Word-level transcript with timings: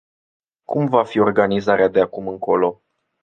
Cum 0.65 0.87
va 0.87 1.03
fi 1.03 1.19
organizarea 1.19 1.87
de 1.87 1.99
acum 2.01 2.27
încolo? 2.27 2.81